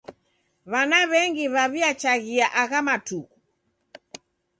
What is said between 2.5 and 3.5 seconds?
agha matuku.